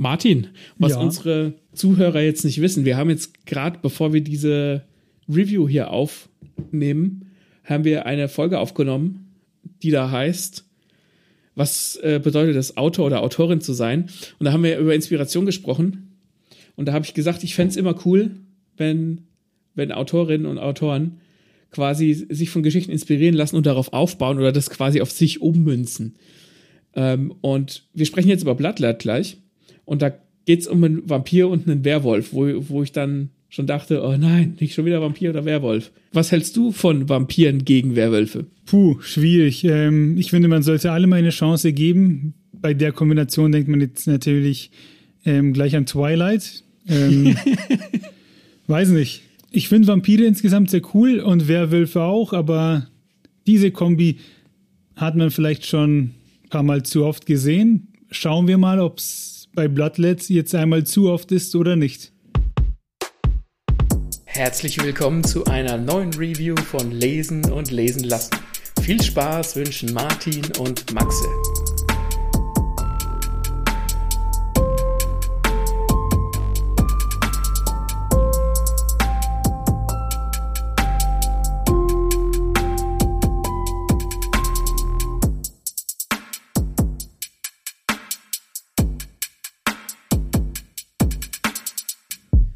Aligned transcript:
Martin, 0.00 0.48
was 0.78 0.92
ja. 0.92 0.98
unsere 0.98 1.52
Zuhörer 1.74 2.22
jetzt 2.22 2.42
nicht 2.46 2.62
wissen, 2.62 2.86
wir 2.86 2.96
haben 2.96 3.10
jetzt 3.10 3.44
gerade, 3.44 3.80
bevor 3.82 4.14
wir 4.14 4.22
diese 4.22 4.82
Review 5.28 5.68
hier 5.68 5.90
aufnehmen, 5.90 7.26
haben 7.64 7.84
wir 7.84 8.06
eine 8.06 8.28
Folge 8.28 8.58
aufgenommen, 8.58 9.36
die 9.82 9.90
da 9.90 10.10
heißt, 10.10 10.64
was 11.54 11.96
äh, 11.96 12.18
bedeutet 12.22 12.56
es, 12.56 12.78
Autor 12.78 13.06
oder 13.06 13.22
Autorin 13.22 13.60
zu 13.60 13.74
sein? 13.74 14.08
Und 14.38 14.46
da 14.46 14.52
haben 14.52 14.62
wir 14.62 14.78
über 14.78 14.94
Inspiration 14.94 15.44
gesprochen. 15.44 16.16
Und 16.76 16.86
da 16.86 16.94
habe 16.94 17.04
ich 17.04 17.12
gesagt, 17.12 17.44
ich 17.44 17.54
fände 17.54 17.72
es 17.72 17.76
immer 17.76 17.94
cool, 18.06 18.30
wenn, 18.78 19.26
wenn 19.74 19.92
Autorinnen 19.92 20.46
und 20.46 20.56
Autoren 20.56 21.20
quasi 21.72 22.26
sich 22.30 22.48
von 22.48 22.62
Geschichten 22.62 22.90
inspirieren 22.90 23.34
lassen 23.34 23.56
und 23.56 23.66
darauf 23.66 23.92
aufbauen 23.92 24.38
oder 24.38 24.50
das 24.50 24.70
quasi 24.70 25.02
auf 25.02 25.10
sich 25.10 25.42
ummünzen. 25.42 26.16
Ähm, 26.94 27.34
und 27.42 27.84
wir 27.92 28.06
sprechen 28.06 28.30
jetzt 28.30 28.42
über 28.42 28.54
Bloodlet 28.54 28.98
gleich. 28.98 29.36
Und 29.90 30.02
da 30.02 30.12
geht 30.46 30.60
es 30.60 30.68
um 30.68 30.84
einen 30.84 31.10
Vampir 31.10 31.48
und 31.48 31.68
einen 31.68 31.84
Werwolf, 31.84 32.32
wo, 32.32 32.46
wo 32.68 32.84
ich 32.84 32.92
dann 32.92 33.30
schon 33.48 33.66
dachte, 33.66 34.04
oh 34.04 34.16
nein, 34.16 34.56
nicht 34.60 34.72
schon 34.72 34.84
wieder 34.84 35.02
Vampir 35.02 35.30
oder 35.30 35.44
Werwolf. 35.44 35.90
Was 36.12 36.30
hältst 36.30 36.56
du 36.56 36.70
von 36.70 37.08
Vampiren 37.08 37.64
gegen 37.64 37.96
Werwölfe? 37.96 38.46
Puh, 38.66 39.00
schwierig. 39.00 39.64
Ähm, 39.64 40.16
ich 40.16 40.30
finde, 40.30 40.46
man 40.46 40.62
sollte 40.62 40.92
alle 40.92 41.08
mal 41.08 41.16
eine 41.16 41.30
Chance 41.30 41.72
geben. 41.72 42.34
Bei 42.52 42.72
der 42.72 42.92
Kombination 42.92 43.50
denkt 43.50 43.68
man 43.68 43.80
jetzt 43.80 44.06
natürlich 44.06 44.70
ähm, 45.24 45.54
gleich 45.54 45.74
an 45.74 45.86
Twilight. 45.86 46.62
Ähm, 46.88 47.36
weiß 48.68 48.90
nicht. 48.90 49.22
Ich 49.50 49.68
finde 49.68 49.88
Vampire 49.88 50.22
insgesamt 50.22 50.70
sehr 50.70 50.82
cool 50.94 51.18
und 51.18 51.48
Werwölfe 51.48 52.02
auch, 52.02 52.32
aber 52.32 52.86
diese 53.48 53.72
Kombi 53.72 54.18
hat 54.94 55.16
man 55.16 55.32
vielleicht 55.32 55.66
schon 55.66 55.98
ein 55.98 56.14
paar 56.48 56.62
Mal 56.62 56.84
zu 56.84 57.04
oft 57.04 57.26
gesehen. 57.26 57.88
Schauen 58.12 58.46
wir 58.46 58.56
mal, 58.56 58.78
ob 58.78 58.98
es 58.98 59.39
bei 59.54 59.68
Bloodlets 59.68 60.28
jetzt 60.28 60.54
einmal 60.54 60.84
zu 60.84 61.10
oft 61.10 61.32
ist 61.32 61.54
oder 61.56 61.76
nicht. 61.76 62.12
Herzlich 64.24 64.82
willkommen 64.82 65.24
zu 65.24 65.44
einer 65.46 65.76
neuen 65.76 66.14
Review 66.14 66.56
von 66.56 66.92
Lesen 66.92 67.50
und 67.50 67.70
Lesen 67.70 68.04
lassen. 68.04 68.30
Viel 68.80 69.02
Spaß 69.02 69.56
wünschen 69.56 69.92
Martin 69.92 70.46
und 70.58 70.92
Maxe. 70.94 71.26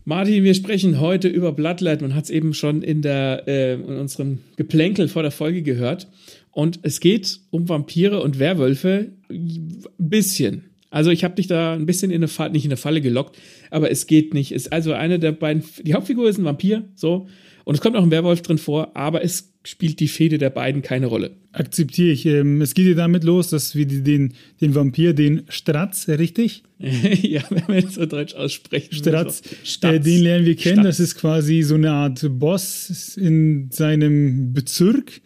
Martin, 0.06 0.44
wir 0.44 0.54
sprechen 0.54 1.00
heute 1.00 1.28
über 1.28 1.52
Bloodlight. 1.52 2.02
Man 2.02 2.14
hat 2.14 2.24
es 2.24 2.30
eben 2.30 2.52
schon 2.52 2.82
in, 2.82 3.00
der, 3.00 3.44
äh, 3.46 3.74
in 3.74 3.84
unserem 3.84 4.40
Geplänkel 4.56 5.08
vor 5.08 5.22
der 5.22 5.30
Folge 5.30 5.62
gehört. 5.62 6.08
Und 6.50 6.80
es 6.82 7.00
geht 7.00 7.40
um 7.50 7.68
Vampire 7.68 8.20
und 8.20 8.38
Werwölfe 8.38 9.12
ein 9.30 9.82
bisschen. 9.98 10.64
Also 10.90 11.10
ich 11.10 11.24
habe 11.24 11.36
dich 11.36 11.46
da 11.46 11.72
ein 11.72 11.86
bisschen 11.86 12.10
in 12.10 12.18
eine 12.18 12.28
Falle, 12.28 12.52
nicht 12.52 12.66
in 12.66 12.70
eine 12.70 12.76
Falle 12.76 13.00
gelockt, 13.00 13.38
aber 13.70 13.90
es 13.90 14.06
geht 14.06 14.34
nicht. 14.34 14.52
Ist 14.52 14.72
also 14.72 14.92
eine 14.92 15.18
der 15.18 15.32
beiden, 15.32 15.64
die 15.82 15.94
Hauptfigur 15.94 16.28
ist 16.28 16.38
ein 16.38 16.44
Vampir, 16.44 16.84
so, 16.94 17.26
und 17.64 17.74
es 17.74 17.80
kommt 17.80 17.96
auch 17.96 18.02
ein 18.02 18.10
Werwolf 18.10 18.42
drin 18.42 18.58
vor, 18.58 18.94
aber 18.94 19.24
es 19.24 19.53
spielt 19.64 19.98
die 20.00 20.08
Fehde 20.08 20.38
der 20.38 20.50
beiden 20.50 20.82
keine 20.82 21.06
Rolle. 21.06 21.32
Akzeptiere 21.52 22.12
ich. 22.12 22.26
Ähm, 22.26 22.60
es 22.60 22.74
geht 22.74 22.86
ja 22.86 22.94
damit 22.94 23.24
los, 23.24 23.50
dass 23.50 23.74
wir 23.74 23.86
den, 23.86 24.34
den 24.60 24.74
Vampir, 24.74 25.14
den 25.14 25.42
Stratz, 25.48 26.06
äh, 26.06 26.14
richtig? 26.14 26.62
ja, 26.78 27.42
wenn 27.50 27.66
wir 27.68 27.76
jetzt 27.76 27.94
so 27.94 28.04
deutsch 28.04 28.34
aussprechen. 28.34 28.94
Stratz, 28.94 29.42
so. 29.64 29.88
äh, 29.88 29.98
den 29.98 30.22
lernen 30.22 30.44
wir 30.44 30.56
kennen. 30.56 30.80
Statz. 30.80 30.98
Das 30.98 31.00
ist 31.00 31.14
quasi 31.16 31.62
so 31.62 31.76
eine 31.76 31.92
Art 31.92 32.26
Boss 32.38 33.16
in 33.16 33.70
seinem 33.70 34.52
Bezirk. 34.52 35.22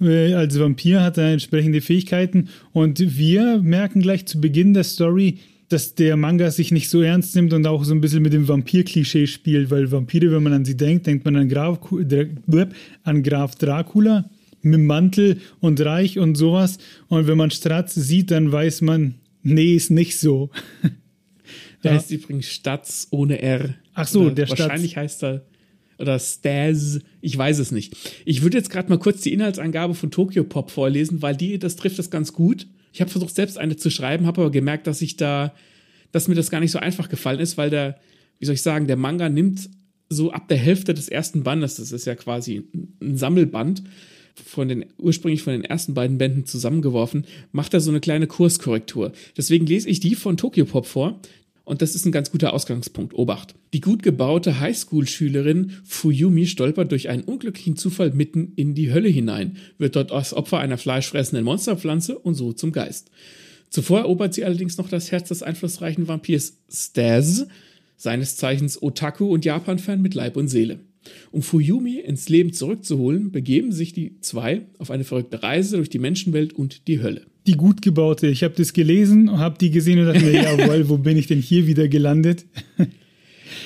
Äh, 0.00 0.32
als 0.32 0.58
Vampir 0.58 1.02
hat 1.02 1.18
er 1.18 1.32
entsprechende 1.32 1.80
Fähigkeiten. 1.80 2.48
Und 2.72 3.18
wir 3.18 3.60
merken 3.62 4.00
gleich 4.00 4.26
zu 4.26 4.40
Beginn 4.40 4.74
der 4.74 4.84
Story, 4.84 5.38
dass 5.68 5.94
der 5.94 6.16
Manga 6.16 6.50
sich 6.50 6.70
nicht 6.70 6.90
so 6.90 7.00
ernst 7.00 7.34
nimmt 7.34 7.52
und 7.52 7.66
auch 7.66 7.84
so 7.84 7.94
ein 7.94 8.00
bisschen 8.00 8.22
mit 8.22 8.32
dem 8.32 8.46
Vampir-Klischee 8.46 9.26
spielt, 9.26 9.70
weil 9.70 9.90
Vampire, 9.90 10.30
wenn 10.32 10.42
man 10.42 10.52
an 10.52 10.64
sie 10.64 10.76
denkt, 10.76 11.06
denkt 11.06 11.24
man 11.24 11.36
an 11.36 11.48
Graf, 11.48 11.78
an 13.02 13.22
Graf 13.22 13.54
Dracula 13.56 14.28
mit 14.62 14.80
Mantel 14.80 15.40
und 15.60 15.80
Reich 15.80 16.18
und 16.18 16.36
sowas. 16.36 16.78
Und 17.08 17.26
wenn 17.26 17.38
man 17.38 17.50
Stratz 17.50 17.94
sieht, 17.94 18.30
dann 18.30 18.50
weiß 18.50 18.80
man, 18.82 19.16
nee, 19.42 19.74
ist 19.74 19.90
nicht 19.90 20.18
so. 20.18 20.50
Der 21.82 21.92
ja. 21.92 21.98
heißt 21.98 22.10
übrigens 22.12 22.46
Statz 22.46 23.08
ohne 23.10 23.42
R. 23.42 23.74
Ach 23.92 24.08
so, 24.08 24.22
oder 24.22 24.30
der 24.30 24.46
Statz. 24.46 24.60
Wahrscheinlich 24.60 24.96
heißt 24.96 25.22
er 25.22 25.44
oder 25.98 26.18
Staz, 26.18 27.00
ich 27.20 27.36
weiß 27.36 27.58
es 27.58 27.70
nicht. 27.70 27.96
Ich 28.24 28.42
würde 28.42 28.56
jetzt 28.56 28.70
gerade 28.70 28.88
mal 28.88 28.98
kurz 28.98 29.20
die 29.20 29.32
Inhaltsangabe 29.32 29.94
von 29.94 30.10
Tokyo 30.10 30.44
Pop 30.44 30.70
vorlesen, 30.70 31.22
weil 31.22 31.36
die, 31.36 31.58
das 31.58 31.76
trifft 31.76 31.98
das 31.98 32.10
ganz 32.10 32.32
gut. 32.32 32.66
Ich 32.94 33.00
habe 33.00 33.10
versucht, 33.10 33.34
selbst 33.34 33.58
eine 33.58 33.74
zu 33.74 33.90
schreiben, 33.90 34.26
habe 34.26 34.40
aber 34.40 34.50
gemerkt, 34.52 34.86
dass 34.86 35.02
ich 35.02 35.16
da, 35.16 35.52
dass 36.12 36.28
mir 36.28 36.36
das 36.36 36.48
gar 36.48 36.60
nicht 36.60 36.70
so 36.70 36.78
einfach 36.78 37.08
gefallen 37.08 37.40
ist, 37.40 37.58
weil 37.58 37.68
der, 37.68 37.98
wie 38.38 38.46
soll 38.46 38.54
ich 38.54 38.62
sagen, 38.62 38.86
der 38.86 38.96
Manga 38.96 39.28
nimmt 39.28 39.68
so 40.08 40.30
ab 40.30 40.46
der 40.46 40.58
Hälfte 40.58 40.94
des 40.94 41.08
ersten 41.08 41.42
Bandes, 41.42 41.74
das 41.74 41.90
ist 41.90 42.04
ja 42.04 42.14
quasi 42.14 42.62
ein 43.02 43.16
Sammelband, 43.16 43.82
von 44.36 44.68
den 44.68 44.86
ursprünglich 44.96 45.42
von 45.42 45.54
den 45.54 45.64
ersten 45.64 45.94
beiden 45.94 46.18
Bänden 46.18 46.46
zusammengeworfen, 46.46 47.26
macht 47.50 47.74
er 47.74 47.80
so 47.80 47.90
eine 47.90 48.00
kleine 48.00 48.28
Kurskorrektur. 48.28 49.12
Deswegen 49.36 49.66
lese 49.66 49.88
ich 49.88 49.98
die 49.98 50.14
von 50.14 50.36
Tokyo 50.36 50.64
Pop 50.64 50.86
vor. 50.86 51.20
Und 51.64 51.80
das 51.80 51.94
ist 51.94 52.04
ein 52.04 52.12
ganz 52.12 52.30
guter 52.30 52.52
Ausgangspunkt. 52.52 53.14
Obacht. 53.14 53.54
Die 53.72 53.80
gut 53.80 54.02
gebaute 54.02 54.60
Highschool-Schülerin 54.60 55.72
Fuyumi 55.84 56.46
stolpert 56.46 56.92
durch 56.92 57.08
einen 57.08 57.22
unglücklichen 57.22 57.76
Zufall 57.76 58.10
mitten 58.10 58.52
in 58.56 58.74
die 58.74 58.92
Hölle 58.92 59.08
hinein, 59.08 59.56
wird 59.78 59.96
dort 59.96 60.12
als 60.12 60.34
Opfer 60.34 60.58
einer 60.58 60.76
fleischfressenden 60.76 61.44
Monsterpflanze 61.44 62.18
und 62.18 62.34
so 62.34 62.52
zum 62.52 62.72
Geist. 62.72 63.10
Zuvor 63.70 64.00
erobert 64.00 64.34
sie 64.34 64.44
allerdings 64.44 64.76
noch 64.76 64.88
das 64.88 65.10
Herz 65.10 65.28
des 65.28 65.42
einflussreichen 65.42 66.06
Vampirs 66.06 66.58
Staz, 66.70 67.46
seines 67.96 68.36
Zeichens 68.36 68.80
Otaku 68.80 69.26
und 69.26 69.44
Japan-Fan 69.44 70.02
mit 70.02 70.14
Leib 70.14 70.36
und 70.36 70.48
Seele. 70.48 70.80
Um 71.30 71.42
Fuyumi 71.42 71.98
ins 71.98 72.28
Leben 72.28 72.52
zurückzuholen, 72.52 73.30
begeben 73.30 73.72
sich 73.72 73.92
die 73.92 74.20
zwei 74.20 74.62
auf 74.78 74.90
eine 74.90 75.04
verrückte 75.04 75.42
Reise 75.42 75.76
durch 75.76 75.90
die 75.90 75.98
Menschenwelt 75.98 76.52
und 76.52 76.88
die 76.88 77.02
Hölle 77.02 77.22
die 77.46 77.58
gut 77.58 77.82
gebaute. 77.82 78.26
Ich 78.26 78.42
habe 78.42 78.54
das 78.56 78.72
gelesen 78.72 79.28
und 79.28 79.38
habe 79.38 79.58
die 79.58 79.70
gesehen 79.70 79.98
und 79.98 80.06
dachte 80.06 80.24
mir, 80.24 80.32
jawohl, 80.42 80.88
wo 80.88 80.98
bin 80.98 81.16
ich 81.16 81.26
denn 81.26 81.40
hier 81.40 81.66
wieder 81.66 81.88
gelandet? 81.88 82.46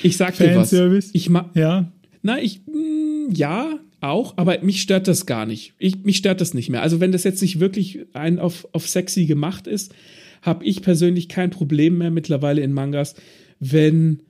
Ich 0.03 0.17
sag 0.17 0.37
dir 0.37 0.55
was. 0.55 0.73
Ich 1.13 1.29
ma 1.29 1.49
ja. 1.55 1.91
Na, 2.21 2.41
ich 2.41 2.61
mh, 2.67 2.77
mm, 2.77 3.31
ja, 3.33 3.79
auch, 4.01 4.37
aber 4.37 4.61
mich 4.61 4.81
stört 4.81 5.07
das 5.07 5.25
gar 5.25 5.45
nicht. 5.45 5.73
Ich, 5.77 6.03
mich 6.03 6.17
stört 6.17 6.41
das 6.41 6.53
nicht 6.53 6.69
mehr. 6.69 6.81
Also 6.81 6.99
wenn 6.99 7.11
das 7.11 7.23
jetzt 7.23 7.41
nicht 7.41 7.59
wirklich 7.59 7.99
ein 8.13 8.39
auf, 8.39 8.67
auf 8.71 8.87
sexy 8.87 9.25
gemacht 9.25 9.67
ist, 9.67 9.93
habe 10.41 10.63
ich 10.65 10.81
persönlich 10.81 11.27
kein 11.27 11.49
Problem 11.49 11.97
mehr 11.97 12.11
mittlerweile 12.11 12.61
in 12.61 12.71
Mangas, 12.71 13.15
wenn, 13.59 14.21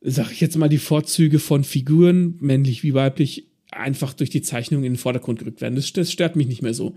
sag 0.00 0.30
ich 0.32 0.40
jetzt 0.40 0.56
mal, 0.56 0.68
die 0.68 0.78
Vorzüge 0.78 1.38
von 1.38 1.64
Figuren, 1.64 2.36
männlich 2.40 2.82
wie 2.82 2.94
weiblich, 2.94 3.48
einfach 3.70 4.14
durch 4.14 4.30
die 4.30 4.42
Zeichnung 4.42 4.84
in 4.84 4.92
den 4.92 4.98
Vordergrund 4.98 5.38
gerückt 5.38 5.60
werden. 5.60 5.74
Das, 5.74 5.92
das 5.92 6.12
stört 6.12 6.36
mich 6.36 6.46
nicht 6.46 6.62
mehr 6.62 6.74
so. 6.74 6.96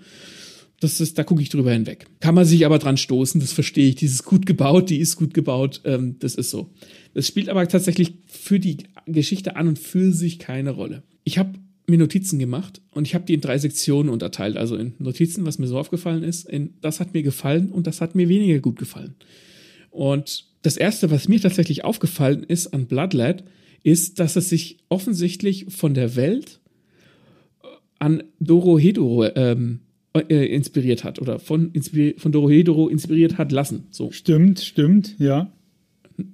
Das 0.79 1.01
ist, 1.01 1.17
da 1.17 1.23
gucke 1.23 1.41
ich 1.41 1.49
drüber 1.49 1.73
hinweg. 1.73 2.05
Kann 2.21 2.35
man 2.35 2.45
sich 2.45 2.65
aber 2.65 2.79
dran 2.79 2.95
stoßen, 2.95 3.41
das 3.41 3.51
verstehe 3.51 3.89
ich. 3.89 3.95
Dieses 3.95 4.23
gut 4.23 4.45
gebaut, 4.45 4.89
die 4.89 4.99
ist 4.99 5.17
gut 5.17 5.33
gebaut, 5.33 5.81
ähm, 5.83 6.15
das 6.19 6.35
ist 6.35 6.51
so. 6.51 6.69
Das 7.13 7.27
spielt 7.27 7.49
aber 7.49 7.67
tatsächlich 7.67 8.13
für 8.27 8.59
die 8.59 8.77
Geschichte 9.05 9.57
an 9.57 9.67
und 9.67 9.79
für 9.79 10.13
sich 10.13 10.39
keine 10.39 10.71
Rolle. 10.71 11.03
Ich 11.25 11.37
habe 11.37 11.59
mir 11.87 11.97
Notizen 11.97 12.39
gemacht 12.39 12.81
und 12.91 13.05
ich 13.07 13.15
habe 13.15 13.25
die 13.25 13.33
in 13.33 13.41
drei 13.41 13.57
Sektionen 13.57 14.09
unterteilt. 14.09 14.55
Also 14.55 14.77
in 14.77 14.93
Notizen, 14.99 15.45
was 15.45 15.59
mir 15.59 15.67
so 15.67 15.77
aufgefallen 15.77 16.23
ist, 16.23 16.47
in 16.47 16.75
das 16.81 16.99
hat 16.99 17.13
mir 17.13 17.23
gefallen 17.23 17.71
und 17.71 17.87
das 17.87 17.99
hat 17.99 18.15
mir 18.15 18.29
weniger 18.29 18.59
gut 18.59 18.77
gefallen. 18.77 19.15
Und 19.89 20.45
das 20.61 20.77
erste, 20.77 21.11
was 21.11 21.27
mir 21.27 21.39
tatsächlich 21.39 21.85
aufgefallen 21.85 22.43
ist 22.43 22.67
an 22.67 22.87
Bloodlad, 22.87 23.43
ist, 23.83 24.19
dass 24.19 24.35
es 24.35 24.49
sich 24.49 24.77
offensichtlich 24.89 25.67
von 25.69 25.93
der 25.93 26.15
Welt 26.15 26.59
an 27.97 28.23
Dorohedoro 28.39 29.25
ähm, 29.35 29.79
äh, 30.13 30.45
inspiriert 30.53 31.03
hat 31.03 31.19
oder 31.19 31.39
von, 31.39 31.71
von 32.17 32.31
Dorohedoro 32.31 32.87
inspiriert 32.89 33.37
hat 33.37 33.51
lassen. 33.51 33.87
So. 33.91 34.11
Stimmt, 34.11 34.59
stimmt, 34.59 35.15
ja. 35.19 35.51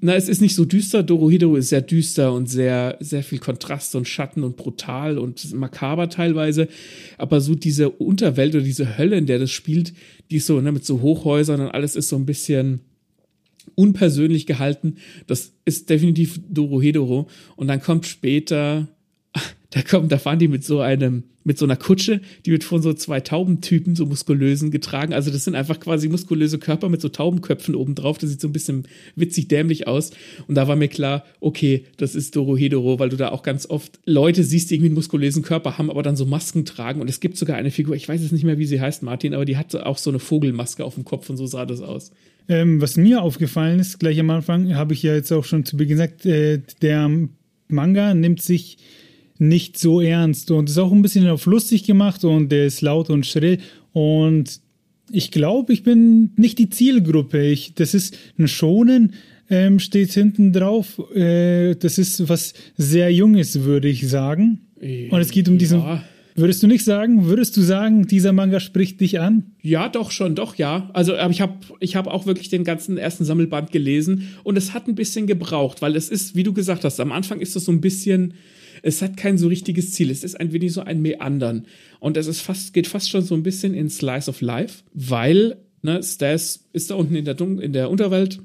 Na, 0.02 0.16
es 0.16 0.30
ist 0.30 0.42
nicht 0.42 0.56
so 0.56 0.66
düster. 0.66 1.04
Dorohedoro 1.04 1.58
ist 1.58 1.70
sehr 1.70 1.82
düster 1.82 2.34
und 2.34 2.50
sehr, 2.50 2.98
sehr 3.02 3.22
viel 3.22 3.38
Kontrast 3.38 3.96
und 3.96 4.08
Schatten 4.08 4.44
und 4.44 4.58
brutal 4.58 5.20
und 5.20 5.54
makaber 5.54 6.10
teilweise. 6.10 6.68
Aber 7.20 7.40
so 7.40 7.54
diese 7.54 7.92
Unterwelt 7.92 8.56
oder 8.56 8.64
diese 8.64 8.98
Hölle, 8.98 9.18
in 9.18 9.28
der 9.28 9.38
das 9.38 9.52
spielt, 9.52 9.94
die 10.32 10.38
ist 10.38 10.48
so, 10.48 10.60
ne, 10.60 10.72
mit 10.72 10.86
so 10.86 11.02
Hochhäusern 11.02 11.62
und 11.62 11.68
alles 11.68 11.96
ist 11.96 12.10
so 12.10 12.16
ein 12.16 12.26
bisschen 12.26 12.82
unpersönlich 13.76 14.46
gehalten. 14.46 14.96
Das 15.28 15.54
ist 15.66 15.90
definitiv 15.90 16.40
Dorohedoro. 16.50 17.28
Und 17.56 17.68
dann 17.68 17.82
kommt 17.82 18.06
später 18.06 18.88
Da 19.72 19.82
kommen, 19.82 20.08
da 20.08 20.18
fahren 20.18 20.40
die 20.40 20.48
mit 20.48 20.64
so 20.64 20.80
einem, 20.80 21.24
mit 21.44 21.58
so 21.58 21.66
einer 21.66 21.76
Kutsche, 21.76 22.22
die 22.46 22.52
wird 22.52 22.64
von 22.64 22.82
so 22.82 22.94
zwei 22.94 23.20
Taubentypen, 23.20 23.94
so 23.94 24.06
muskulösen, 24.06 24.72
getragen. 24.72 25.14
Also 25.14 25.32
das 25.32 25.44
sind 25.44 25.56
einfach 25.56 25.82
quasi 25.82 26.08
muskulöse 26.08 26.60
Körper 26.60 26.88
mit 26.88 27.02
so 27.02 27.10
Taubenköpfen 27.10 27.76
oben 27.76 27.94
drauf. 27.94 28.18
Das 28.18 28.30
sieht 28.30 28.40
so 28.40 28.48
ein 28.48 28.54
bisschen 28.54 28.88
witzig 29.18 29.50
dämlich 29.50 29.86
aus. 29.86 30.12
Und 30.48 30.56
da 30.56 30.70
war 30.70 30.78
mir 30.78 30.88
klar, 30.88 31.26
okay, 31.42 31.84
das 31.98 32.16
ist 32.16 32.38
Doro 32.38 32.56
Hedoro, 32.56 33.00
weil 33.00 33.10
du 33.10 33.18
da 33.18 33.30
auch 33.30 33.44
ganz 33.44 33.70
oft 33.70 34.00
Leute 34.06 34.46
siehst, 34.46 34.70
die 34.70 34.76
irgendwie 34.76 34.88
einen 34.88 34.96
muskulösen 34.96 35.44
Körper 35.44 35.78
haben, 35.78 35.90
aber 35.90 36.04
dann 36.04 36.16
so 36.16 36.26
Masken 36.26 36.64
tragen. 36.64 37.02
Und 37.02 37.10
es 37.10 37.20
gibt 37.20 37.36
sogar 37.36 37.58
eine 37.58 37.72
Figur, 37.72 37.98
ich 37.98 38.08
weiß 38.08 38.22
jetzt 38.22 38.32
nicht 38.32 38.46
mehr, 38.46 38.58
wie 38.58 38.66
sie 38.66 38.80
heißt, 38.80 39.04
Martin, 39.04 39.34
aber 39.34 39.44
die 39.44 39.58
hat 39.58 39.76
auch 39.76 39.98
so 39.98 40.10
eine 40.10 40.20
Vogelmaske 40.20 40.86
auf 40.86 40.96
dem 40.96 41.04
Kopf 41.04 41.30
und 41.30 41.36
so 41.36 41.48
sah 41.48 41.66
das 41.66 41.82
aus. 41.82 42.12
Ähm, 42.48 42.82
was 42.82 42.98
mir 42.98 43.22
aufgefallen 43.22 43.80
ist, 43.80 44.00
gleich 44.00 44.20
am 44.20 44.30
Anfang, 44.30 44.76
habe 44.76 44.94
ich 44.94 45.04
ja 45.04 45.14
jetzt 45.14 45.32
auch 45.32 45.46
schon 45.46 45.66
zu 45.66 45.78
Beginn 45.78 45.98
gesagt, 45.98 46.26
äh, 46.26 46.62
der 46.82 47.10
Manga 47.68 48.14
nimmt 48.14 48.42
sich 48.42 48.78
nicht 49.38 49.78
so 49.78 50.00
ernst 50.00 50.52
und 50.52 50.70
ist 50.70 50.78
auch 50.78 50.92
ein 50.92 51.02
bisschen 51.02 51.28
auf 51.28 51.46
lustig 51.46 51.84
gemacht 51.84 52.24
und 52.24 52.52
der 52.52 52.66
ist 52.68 52.82
laut 52.82 53.10
und 53.10 53.26
schrill 53.26 53.58
und 53.92 54.62
ich 55.12 55.32
glaube, 55.32 55.74
ich 55.74 55.84
bin 55.84 56.32
nicht 56.36 56.58
die 56.58 56.70
Zielgruppe. 56.70 57.42
Ich, 57.44 57.76
das 57.76 57.94
ist 57.94 58.18
ein 58.40 58.48
Schonen, 58.48 59.14
ähm, 59.50 59.80
steht 59.80 60.12
hinten 60.12 60.52
drauf. 60.52 61.00
Äh, 61.16 61.76
das 61.76 61.98
ist 61.98 62.28
was 62.28 62.54
sehr 62.76 63.14
Junges, 63.14 63.64
würde 63.64 63.88
ich 63.88 64.08
sagen. 64.08 64.62
Und 65.12 65.20
es 65.20 65.32
geht 65.32 65.48
um 65.48 65.58
diesen. 65.58 65.80
Würdest 66.38 66.62
du 66.62 66.68
nicht 66.68 66.84
sagen, 66.84 67.28
würdest 67.28 67.56
du 67.56 67.62
sagen, 67.62 68.08
dieser 68.08 68.34
Manga 68.34 68.60
spricht 68.60 69.00
dich 69.00 69.22
an? 69.22 69.54
Ja, 69.62 69.88
doch 69.88 70.12
schon, 70.12 70.36
doch, 70.36 70.56
ja. 70.56 70.90
Also, 70.92 71.16
aber 71.16 71.32
ich 71.32 71.40
habe 71.40 71.54
ich 71.80 71.96
hab 71.96 72.08
auch 72.08 72.26
wirklich 72.26 72.50
den 72.50 72.66
ganzen 72.66 72.98
ersten 72.98 73.24
Sammelband 73.24 73.72
gelesen 73.72 74.28
und 74.44 74.58
es 74.58 74.74
hat 74.74 74.90
ein 74.90 74.96
bisschen 74.96 75.28
gebraucht, 75.28 75.82
weil 75.82 75.96
es 75.96 76.10
ist, 76.10 76.36
wie 76.36 76.44
du 76.44 76.52
gesagt 76.52 76.84
hast, 76.84 77.00
am 77.00 77.14
Anfang 77.14 77.40
ist 77.40 77.56
es 77.56 77.64
so 77.64 77.72
ein 77.72 77.80
bisschen, 77.80 78.34
es 78.82 79.02
hat 79.02 79.16
kein 79.16 79.38
so 79.38 79.48
richtiges 79.48 79.92
Ziel. 79.92 80.12
Es 80.12 80.26
ist 80.26 80.38
ein 80.38 80.52
wenig 80.52 80.74
so 80.74 80.82
ein 80.82 81.02
Meandern. 81.02 81.68
Und 82.02 82.18
es 82.18 82.28
ist 82.28 82.42
fast, 82.42 82.74
geht 82.74 82.88
fast 82.88 83.10
schon 83.10 83.22
so 83.22 83.34
ein 83.34 83.44
bisschen 83.44 83.74
in 83.74 83.90
Slice 83.90 84.30
of 84.30 84.42
Life, 84.42 84.84
weil, 84.94 85.56
ne, 85.84 86.04
Stas 86.04 86.66
ist 86.74 86.92
da 86.92 86.96
unten 86.96 87.16
in 87.16 87.24
der, 87.24 87.40
in 87.40 87.72
der 87.72 87.90
Unterwelt 87.90 88.42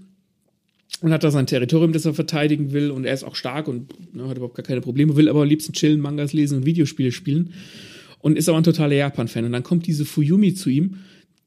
und 1.00 1.12
hat 1.12 1.24
da 1.24 1.30
sein 1.30 1.46
Territorium, 1.46 1.92
das 1.92 2.04
er 2.04 2.14
verteidigen 2.14 2.72
will 2.72 2.90
und 2.90 3.04
er 3.04 3.14
ist 3.14 3.24
auch 3.24 3.34
stark 3.34 3.68
und 3.68 4.14
ne, 4.14 4.28
hat 4.28 4.36
überhaupt 4.36 4.56
gar 4.56 4.64
keine 4.64 4.80
Probleme, 4.80 5.16
will 5.16 5.28
aber 5.28 5.42
am 5.42 5.48
liebsten 5.48 5.72
chillen, 5.72 6.00
Mangas 6.00 6.32
lesen 6.32 6.58
und 6.58 6.66
Videospiele 6.66 7.12
spielen 7.12 7.54
und 8.18 8.36
ist 8.36 8.48
aber 8.48 8.58
ein 8.58 8.64
totaler 8.64 8.94
Japan-Fan. 8.94 9.44
Und 9.44 9.52
dann 9.52 9.62
kommt 9.62 9.86
diese 9.86 10.04
Fuyumi 10.04 10.54
zu 10.54 10.68
ihm, 10.68 10.96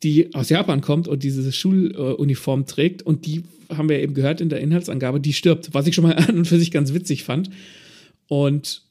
die 0.01 0.33
aus 0.33 0.49
Japan 0.49 0.81
kommt 0.81 1.07
und 1.07 1.23
diese 1.23 1.51
Schuluniform 1.51 2.65
trägt 2.65 3.03
und 3.03 3.25
die 3.25 3.43
haben 3.69 3.89
wir 3.89 3.99
eben 3.99 4.13
gehört 4.13 4.41
in 4.41 4.49
der 4.49 4.59
Inhaltsangabe, 4.59 5.19
die 5.19 5.33
stirbt, 5.33 5.73
was 5.73 5.87
ich 5.87 5.95
schon 5.95 6.03
mal 6.03 6.13
an 6.17 6.37
und 6.37 6.45
für 6.45 6.57
sich 6.57 6.71
ganz 6.71 6.93
witzig 6.93 7.23
fand. 7.23 7.49
Und 8.27 8.81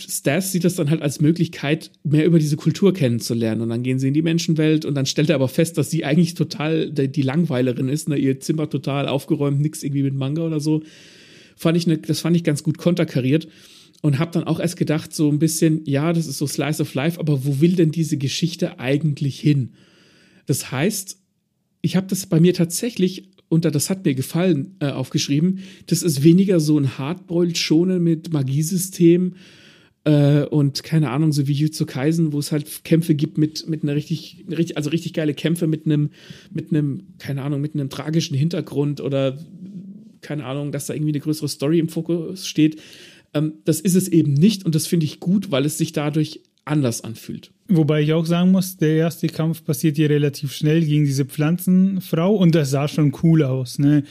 Stas 0.00 0.52
sieht 0.52 0.64
das 0.64 0.74
dann 0.74 0.90
halt 0.90 1.02
als 1.02 1.20
Möglichkeit, 1.20 1.90
mehr 2.04 2.26
über 2.26 2.38
diese 2.38 2.56
Kultur 2.56 2.92
kennenzulernen. 2.92 3.62
Und 3.62 3.70
dann 3.70 3.82
gehen 3.82 3.98
sie 3.98 4.08
in 4.08 4.14
die 4.14 4.22
Menschenwelt 4.22 4.84
und 4.84 4.94
dann 4.94 5.06
stellt 5.06 5.30
er 5.30 5.36
aber 5.36 5.48
fest, 5.48 5.78
dass 5.78 5.90
sie 5.90 6.04
eigentlich 6.04 6.34
total 6.34 6.90
die 6.90 7.22
Langweilerin 7.22 7.88
ist, 7.88 8.08
ne? 8.08 8.16
ihr 8.16 8.38
Zimmer 8.40 8.68
total 8.68 9.08
aufgeräumt, 9.08 9.60
nichts 9.60 9.82
irgendwie 9.82 10.02
mit 10.02 10.14
Manga 10.14 10.42
oder 10.42 10.60
so. 10.60 10.82
Fand 11.56 11.78
ich 11.78 11.86
ne, 11.86 11.96
das 11.98 12.20
fand 12.20 12.36
ich 12.36 12.44
ganz 12.44 12.62
gut 12.62 12.76
konterkariert 12.76 13.48
und 14.02 14.18
habe 14.18 14.30
dann 14.32 14.44
auch 14.44 14.60
erst 14.60 14.76
gedacht, 14.76 15.14
so 15.14 15.30
ein 15.30 15.38
bisschen, 15.38 15.82
ja, 15.86 16.12
das 16.12 16.26
ist 16.26 16.38
so 16.38 16.46
Slice 16.46 16.82
of 16.82 16.92
Life, 16.94 17.18
aber 17.18 17.46
wo 17.46 17.60
will 17.60 17.76
denn 17.76 17.92
diese 17.92 18.18
Geschichte 18.18 18.78
eigentlich 18.78 19.40
hin? 19.40 19.70
Das 20.44 20.70
heißt, 20.70 21.18
ich 21.80 21.96
habe 21.96 22.06
das 22.08 22.26
bei 22.26 22.40
mir 22.40 22.52
tatsächlich 22.52 23.30
unter 23.48 23.70
das 23.70 23.90
hat 23.90 24.04
mir 24.04 24.14
gefallen 24.14 24.76
äh, 24.80 24.88
aufgeschrieben. 24.88 25.60
Das 25.86 26.02
ist 26.02 26.22
weniger 26.22 26.60
so 26.60 26.78
ein 26.78 26.98
Hardboiled 26.98 27.56
Schonen 27.56 28.02
mit 28.02 28.32
Magiesystem 28.32 29.34
äh, 30.04 30.44
und 30.44 30.82
keine 30.82 31.10
Ahnung, 31.10 31.32
so 31.32 31.46
wie 31.48 31.52
Jutsu 31.52 31.84
Kaisen, 31.84 32.32
wo 32.32 32.38
es 32.38 32.52
halt 32.52 32.84
Kämpfe 32.84 33.14
gibt 33.14 33.38
mit, 33.38 33.68
mit 33.68 33.82
einer 33.82 33.94
richtig, 33.94 34.44
also 34.74 34.90
richtig 34.90 35.14
geile 35.14 35.34
Kämpfe 35.34 35.66
mit 35.66 35.86
einem, 35.86 36.10
mit 36.52 36.70
einem, 36.70 37.08
keine 37.18 37.42
Ahnung, 37.42 37.60
mit 37.60 37.74
einem 37.74 37.90
tragischen 37.90 38.36
Hintergrund 38.36 39.00
oder 39.00 39.38
keine 40.20 40.44
Ahnung, 40.44 40.72
dass 40.72 40.86
da 40.86 40.94
irgendwie 40.94 41.12
eine 41.12 41.20
größere 41.20 41.48
Story 41.48 41.78
im 41.78 41.88
Fokus 41.88 42.46
steht. 42.46 42.80
Ähm, 43.34 43.54
das 43.64 43.80
ist 43.80 43.94
es 43.94 44.08
eben 44.08 44.32
nicht 44.32 44.64
und 44.64 44.74
das 44.74 44.86
finde 44.86 45.06
ich 45.06 45.20
gut, 45.20 45.50
weil 45.50 45.64
es 45.64 45.78
sich 45.78 45.92
dadurch 45.92 46.40
anders 46.66 47.02
anfühlt. 47.02 47.50
Wobei 47.68 48.02
ich 48.02 48.12
auch 48.12 48.26
sagen 48.26 48.52
muss, 48.52 48.76
der 48.76 48.96
erste 48.96 49.28
Kampf 49.28 49.64
passiert 49.64 49.96
hier 49.96 50.10
relativ 50.10 50.52
schnell 50.52 50.84
gegen 50.84 51.04
diese 51.04 51.24
Pflanzenfrau 51.24 52.34
und 52.34 52.54
das 52.54 52.70
sah 52.70 52.86
schon 52.86 53.12
cool 53.22 53.42
aus. 53.42 53.78
Ne? 53.78 54.04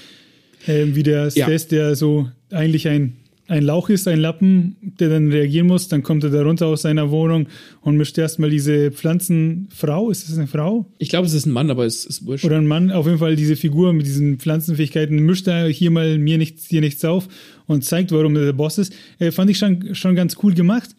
Ähm, 0.67 0.95
wie 0.95 1.03
der 1.03 1.29
Stes, 1.29 1.63
ja. 1.63 1.69
der 1.69 1.95
so 1.95 2.29
eigentlich 2.51 2.87
ein, 2.87 3.17
ein 3.47 3.63
Lauch 3.63 3.89
ist, 3.89 4.07
ein 4.07 4.19
Lappen, 4.19 4.75
der 4.99 5.09
dann 5.09 5.31
reagieren 5.31 5.67
muss, 5.67 5.87
dann 5.87 6.01
kommt 6.01 6.23
er 6.23 6.31
da 6.31 6.41
runter 6.41 6.65
aus 6.67 6.81
seiner 6.81 7.11
Wohnung 7.11 7.47
und 7.81 7.95
mischt 7.95 8.17
erstmal 8.17 8.49
diese 8.49 8.91
Pflanzenfrau. 8.91 10.09
Ist 10.09 10.27
das 10.27 10.37
eine 10.37 10.47
Frau? 10.47 10.85
Ich 10.97 11.09
glaube, 11.09 11.27
es 11.27 11.33
ist 11.33 11.45
ein 11.45 11.51
Mann, 11.51 11.69
aber 11.69 11.85
es 11.85 12.05
ist 12.05 12.25
wurscht. 12.25 12.43
Oder 12.43 12.57
ein 12.57 12.67
Mann, 12.67 12.91
auf 12.91 13.05
jeden 13.05 13.19
Fall 13.19 13.35
diese 13.35 13.55
Figur 13.55 13.93
mit 13.93 14.05
diesen 14.05 14.39
Pflanzenfähigkeiten, 14.39 15.19
mischt 15.19 15.47
er 15.47 15.67
hier 15.67 15.91
mal 15.91 16.17
mir 16.17 16.37
nichts, 16.37 16.67
dir 16.67 16.81
nichts 16.81 17.05
auf 17.05 17.27
und 17.67 17.85
zeigt, 17.85 18.11
warum 18.11 18.35
er 18.35 18.45
der 18.45 18.53
Boss 18.53 18.77
ist. 18.77 18.93
Äh, 19.19 19.31
fand 19.31 19.51
ich 19.51 19.57
schon, 19.57 19.93
schon 19.93 20.15
ganz 20.15 20.37
cool 20.41 20.53
gemacht. 20.53 20.89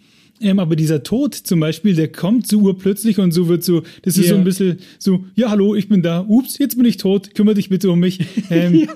Ähm, 0.40 0.58
aber 0.58 0.76
dieser 0.76 1.02
Tod 1.02 1.34
zum 1.34 1.60
Beispiel, 1.60 1.94
der 1.94 2.08
kommt 2.08 2.46
so 2.46 2.58
urplötzlich 2.58 3.18
und 3.18 3.32
so 3.32 3.48
wird 3.48 3.64
so, 3.64 3.82
das 4.02 4.18
ist 4.18 4.26
yeah. 4.26 4.34
so 4.34 4.36
ein 4.36 4.44
bisschen 4.44 4.78
so, 4.98 5.24
ja, 5.34 5.50
hallo, 5.50 5.74
ich 5.74 5.88
bin 5.88 6.02
da, 6.02 6.20
ups, 6.28 6.58
jetzt 6.58 6.76
bin 6.76 6.84
ich 6.84 6.98
tot, 6.98 7.34
kümmere 7.34 7.54
dich 7.54 7.68
bitte 7.68 7.90
um 7.90 8.00
mich. 8.00 8.20
Ähm, 8.48 8.74
ja. 8.74 8.86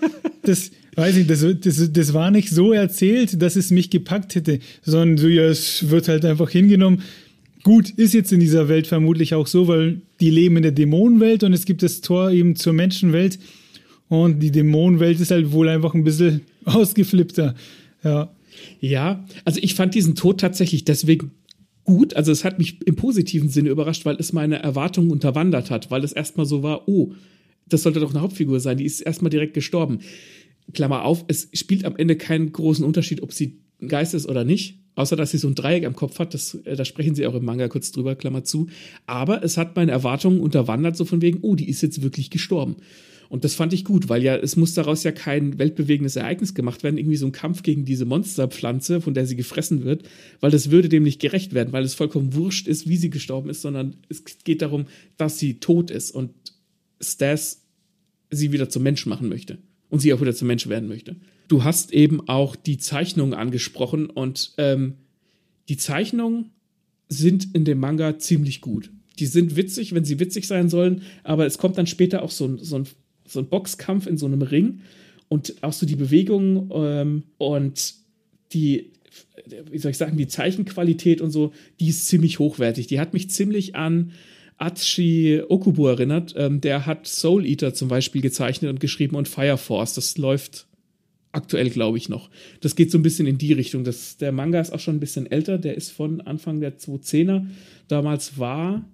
Das, 0.42 0.70
weiß 0.94 1.16
ich, 1.16 1.26
das, 1.26 1.44
das, 1.60 1.92
das 1.92 2.14
war 2.14 2.30
nicht 2.30 2.50
so 2.50 2.72
erzählt, 2.72 3.42
dass 3.42 3.56
es 3.56 3.70
mich 3.70 3.90
gepackt 3.90 4.34
hätte, 4.34 4.60
sondern 4.82 5.18
so, 5.18 5.28
ja, 5.28 5.44
es 5.44 5.90
wird 5.90 6.08
halt 6.08 6.24
einfach 6.24 6.50
hingenommen. 6.50 7.02
Gut, 7.62 7.90
ist 7.90 8.14
jetzt 8.14 8.32
in 8.32 8.40
dieser 8.40 8.68
Welt 8.68 8.86
vermutlich 8.86 9.34
auch 9.34 9.46
so, 9.46 9.66
weil 9.66 10.00
die 10.20 10.30
leben 10.30 10.56
in 10.56 10.62
der 10.62 10.72
Dämonenwelt 10.72 11.42
und 11.42 11.52
es 11.52 11.64
gibt 11.64 11.82
das 11.82 12.00
Tor 12.00 12.30
eben 12.30 12.56
zur 12.56 12.72
Menschenwelt 12.72 13.38
und 14.08 14.40
die 14.40 14.50
Dämonenwelt 14.50 15.20
ist 15.20 15.30
halt 15.30 15.52
wohl 15.52 15.68
einfach 15.68 15.94
ein 15.94 16.04
bisschen 16.04 16.42
ausgeflippter. 16.64 17.54
Ja. 18.02 18.30
Ja, 18.80 19.24
also 19.44 19.60
ich 19.62 19.74
fand 19.74 19.94
diesen 19.94 20.14
Tod 20.14 20.40
tatsächlich 20.40 20.84
deswegen 20.84 21.32
gut. 21.84 22.14
Also 22.14 22.32
es 22.32 22.44
hat 22.44 22.58
mich 22.58 22.86
im 22.86 22.96
positiven 22.96 23.48
Sinne 23.48 23.70
überrascht, 23.70 24.04
weil 24.04 24.16
es 24.16 24.32
meine 24.32 24.62
Erwartungen 24.62 25.10
unterwandert 25.10 25.70
hat, 25.70 25.90
weil 25.90 26.04
es 26.04 26.12
erstmal 26.12 26.46
so 26.46 26.62
war, 26.62 26.88
oh, 26.88 27.12
das 27.68 27.82
sollte 27.82 28.00
doch 28.00 28.10
eine 28.10 28.20
Hauptfigur 28.20 28.60
sein, 28.60 28.78
die 28.78 28.84
ist 28.84 29.00
erstmal 29.00 29.30
direkt 29.30 29.54
gestorben. 29.54 30.00
Klammer 30.72 31.04
auf, 31.04 31.24
es 31.28 31.48
spielt 31.52 31.84
am 31.84 31.96
Ende 31.96 32.16
keinen 32.16 32.52
großen 32.52 32.84
Unterschied, 32.84 33.22
ob 33.22 33.32
sie 33.32 33.60
ein 33.80 33.88
Geist 33.88 34.14
ist 34.14 34.28
oder 34.28 34.44
nicht. 34.44 34.78
Außer 34.96 35.16
dass 35.16 35.30
sie 35.30 35.38
so 35.38 35.48
ein 35.48 35.54
Dreieck 35.54 35.86
am 35.86 35.96
Kopf 35.96 36.18
hat, 36.18 36.34
das, 36.34 36.54
äh, 36.64 36.76
da 36.76 36.84
sprechen 36.84 37.14
sie 37.14 37.26
auch 37.26 37.34
im 37.34 37.44
Manga 37.44 37.68
kurz 37.68 37.92
drüber, 37.92 38.16
Klammer 38.16 38.44
zu. 38.44 38.68
Aber 39.06 39.42
es 39.42 39.56
hat 39.56 39.76
meine 39.76 39.92
Erwartungen 39.92 40.40
unterwandert, 40.40 40.96
so 40.96 41.04
von 41.04 41.22
wegen, 41.22 41.38
oh, 41.42 41.54
die 41.54 41.68
ist 41.68 41.80
jetzt 41.80 42.02
wirklich 42.02 42.28
gestorben. 42.28 42.76
Und 43.30 43.44
das 43.44 43.54
fand 43.54 43.72
ich 43.72 43.84
gut, 43.84 44.08
weil 44.08 44.24
ja, 44.24 44.36
es 44.36 44.56
muss 44.56 44.74
daraus 44.74 45.04
ja 45.04 45.12
kein 45.12 45.56
weltbewegendes 45.56 46.16
Ereignis 46.16 46.52
gemacht 46.52 46.82
werden, 46.82 46.98
irgendwie 46.98 47.16
so 47.16 47.26
ein 47.26 47.32
Kampf 47.32 47.62
gegen 47.62 47.84
diese 47.84 48.04
Monsterpflanze, 48.04 49.00
von 49.00 49.14
der 49.14 49.24
sie 49.24 49.36
gefressen 49.36 49.84
wird, 49.84 50.02
weil 50.40 50.50
das 50.50 50.72
würde 50.72 50.88
dem 50.88 51.04
nicht 51.04 51.20
gerecht 51.20 51.54
werden, 51.54 51.72
weil 51.72 51.84
es 51.84 51.94
vollkommen 51.94 52.34
wurscht 52.34 52.66
ist, 52.66 52.88
wie 52.88 52.96
sie 52.96 53.08
gestorben 53.08 53.48
ist, 53.48 53.62
sondern 53.62 53.98
es 54.08 54.24
geht 54.42 54.62
darum, 54.62 54.86
dass 55.16 55.38
sie 55.38 55.60
tot 55.60 55.92
ist 55.92 56.10
und 56.10 56.32
Stas 57.00 57.62
sie 58.30 58.50
wieder 58.50 58.68
zum 58.68 58.82
Mensch 58.82 59.06
machen 59.06 59.28
möchte 59.28 59.58
und 59.90 60.00
sie 60.00 60.12
auch 60.12 60.20
wieder 60.20 60.34
zum 60.34 60.48
Mensch 60.48 60.66
werden 60.68 60.88
möchte. 60.88 61.14
Du 61.46 61.62
hast 61.62 61.92
eben 61.92 62.28
auch 62.28 62.56
die 62.56 62.78
Zeichnungen 62.78 63.34
angesprochen 63.34 64.10
und 64.10 64.54
ähm, 64.58 64.94
die 65.68 65.76
Zeichnungen 65.76 66.50
sind 67.08 67.54
in 67.54 67.64
dem 67.64 67.78
Manga 67.78 68.18
ziemlich 68.18 68.60
gut. 68.60 68.90
Die 69.20 69.26
sind 69.26 69.54
witzig, 69.54 69.94
wenn 69.94 70.04
sie 70.04 70.18
witzig 70.18 70.48
sein 70.48 70.68
sollen, 70.68 71.02
aber 71.22 71.46
es 71.46 71.58
kommt 71.58 71.78
dann 71.78 71.86
später 71.86 72.22
auch 72.22 72.32
so 72.32 72.46
ein, 72.46 72.58
so 72.58 72.74
ein 72.74 72.88
so 73.30 73.40
ein 73.40 73.48
Boxkampf 73.48 74.06
in 74.06 74.18
so 74.18 74.26
einem 74.26 74.42
Ring 74.42 74.80
und 75.28 75.62
auch 75.62 75.72
so 75.72 75.86
die 75.86 75.96
Bewegungen 75.96 76.70
ähm, 76.74 77.22
und 77.38 77.94
die, 78.52 78.90
wie 79.70 79.78
soll 79.78 79.92
ich 79.92 79.98
sagen, 79.98 80.16
die 80.16 80.28
Zeichenqualität 80.28 81.20
und 81.20 81.30
so, 81.30 81.52
die 81.78 81.88
ist 81.88 82.06
ziemlich 82.06 82.38
hochwertig. 82.38 82.88
Die 82.88 83.00
hat 83.00 83.12
mich 83.12 83.30
ziemlich 83.30 83.76
an 83.76 84.12
Atsushi 84.58 85.42
Okubo 85.48 85.88
erinnert. 85.88 86.34
Ähm, 86.36 86.60
der 86.60 86.84
hat 86.86 87.06
Soul 87.06 87.46
Eater 87.46 87.72
zum 87.72 87.88
Beispiel 87.88 88.20
gezeichnet 88.20 88.70
und 88.70 88.80
geschrieben 88.80 89.16
und 89.16 89.28
Fire 89.28 89.56
Force. 89.56 89.94
Das 89.94 90.18
läuft 90.18 90.66
aktuell, 91.32 91.70
glaube 91.70 91.96
ich, 91.96 92.08
noch. 92.08 92.28
Das 92.60 92.74
geht 92.74 92.90
so 92.90 92.98
ein 92.98 93.02
bisschen 93.02 93.26
in 93.26 93.38
die 93.38 93.52
Richtung. 93.52 93.84
Das, 93.84 94.16
der 94.16 94.32
Manga 94.32 94.60
ist 94.60 94.72
auch 94.72 94.80
schon 94.80 94.96
ein 94.96 95.00
bisschen 95.00 95.30
älter. 95.30 95.58
Der 95.58 95.76
ist 95.76 95.90
von 95.90 96.20
Anfang 96.20 96.60
der 96.60 96.76
2010er. 96.76 97.46
Damals 97.88 98.38
war 98.38 98.84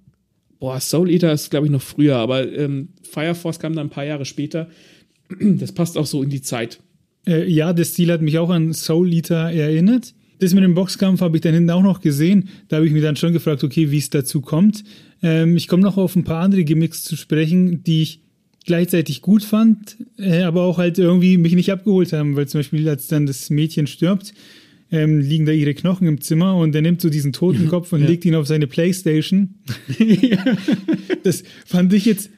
boah, 0.58 0.80
Soul 0.80 1.10
Eater 1.10 1.32
ist, 1.32 1.50
glaube 1.50 1.66
ich, 1.66 1.72
noch 1.72 1.82
früher, 1.82 2.16
aber 2.16 2.50
ähm, 2.52 2.88
Fire 3.02 3.34
Force 3.34 3.58
kam 3.58 3.74
dann 3.74 3.86
ein 3.86 3.90
paar 3.90 4.04
Jahre 4.04 4.24
später. 4.24 4.68
Das 5.40 5.72
passt 5.72 5.98
auch 5.98 6.06
so 6.06 6.22
in 6.22 6.30
die 6.30 6.42
Zeit. 6.42 6.78
Äh, 7.26 7.50
ja, 7.50 7.72
der 7.72 7.84
Stil 7.84 8.12
hat 8.12 8.22
mich 8.22 8.38
auch 8.38 8.50
an 8.50 8.72
Soul 8.72 9.12
Eater 9.12 9.50
erinnert. 9.50 10.14
Das 10.38 10.54
mit 10.54 10.62
dem 10.62 10.74
Boxkampf 10.74 11.20
habe 11.20 11.36
ich 11.36 11.40
dann 11.40 11.54
hinten 11.54 11.70
auch 11.70 11.82
noch 11.82 12.00
gesehen. 12.00 12.48
Da 12.68 12.76
habe 12.76 12.86
ich 12.86 12.92
mich 12.92 13.02
dann 13.02 13.16
schon 13.16 13.32
gefragt, 13.32 13.64
okay, 13.64 13.90
wie 13.90 13.98
es 13.98 14.10
dazu 14.10 14.40
kommt. 14.40 14.84
Ähm, 15.22 15.56
ich 15.56 15.66
komme 15.66 15.82
noch 15.82 15.96
auf 15.96 16.14
ein 16.14 16.24
paar 16.24 16.42
andere 16.42 16.64
Gimmicks 16.64 17.02
zu 17.02 17.16
sprechen, 17.16 17.82
die 17.82 18.02
ich 18.02 18.20
gleichzeitig 18.66 19.22
gut 19.22 19.44
fand, 19.44 19.96
äh, 20.18 20.42
aber 20.42 20.62
auch 20.62 20.78
halt 20.78 20.98
irgendwie 20.98 21.38
mich 21.38 21.54
nicht 21.54 21.72
abgeholt 21.72 22.12
haben, 22.12 22.36
weil 22.36 22.48
zum 22.48 22.58
Beispiel 22.58 22.88
als 22.88 23.06
dann 23.06 23.26
das 23.26 23.48
Mädchen 23.48 23.86
stirbt, 23.86 24.34
ähm, 24.90 25.20
liegen 25.20 25.46
da 25.46 25.52
ihre 25.52 25.74
Knochen 25.74 26.06
im 26.06 26.20
Zimmer 26.20 26.56
und 26.56 26.74
er 26.74 26.82
nimmt 26.82 27.00
so 27.00 27.08
diesen 27.08 27.32
Totenkopf 27.32 27.92
und 27.92 28.02
ja. 28.02 28.06
legt 28.06 28.24
ihn 28.24 28.34
auf 28.34 28.46
seine 28.46 28.66
Playstation. 28.66 29.56
das 31.22 31.42
fand 31.64 31.92
ich 31.92 32.04
jetzt 32.04 32.30